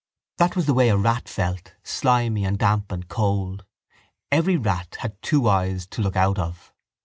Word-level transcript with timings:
That 0.39 0.55
was 0.55 0.65
the 0.65 0.73
way 0.73 0.89
a 0.89 0.97
rat 0.97 1.29
felt, 1.29 1.75
slimy 1.83 2.43
and 2.43 2.57
damp 2.57 2.91
and 2.91 3.07
cold. 3.07 3.65
Every 4.31 4.57
rat 4.57 4.97
had 5.01 5.21
two 5.21 5.47
eyes 5.47 5.85
to 5.91 6.01
look 6.01 6.15
out 6.15 6.39
of. 6.39 6.73